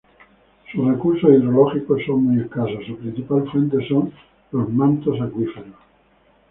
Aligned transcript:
Sus 0.71 0.83
recursos 0.89 1.29
hidrológicos 1.29 2.01
son 2.07 2.23
muy 2.23 2.41
escasos, 2.41 2.83
su 2.87 2.97
principal 2.97 3.47
fuente 3.51 3.87
son 3.87 4.11
los 4.51 4.67
mantos 4.73 5.21
acuíferos. 5.21 5.75